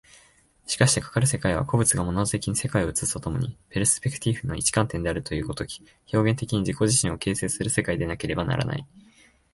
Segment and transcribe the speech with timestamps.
[0.65, 8.87] しかしてかかる世界は、個物がモナド的に世界を映すと共にペルスペクティーフの一観点であるという如き、表現的に自己自身を形成する世界でなければならない。